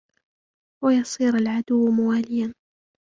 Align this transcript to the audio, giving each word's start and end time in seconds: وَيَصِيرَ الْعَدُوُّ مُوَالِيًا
وَيَصِيرَ 0.83 1.35
الْعَدُوُّ 1.35 1.89
مُوَالِيًا 1.91 2.53